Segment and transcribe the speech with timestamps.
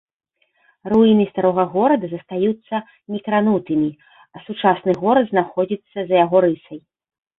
[0.91, 2.75] Руіны старога горада застаюцца
[3.17, 3.89] некранутымі,
[4.49, 6.79] сучасны горад знаходзіцца за яго рысай.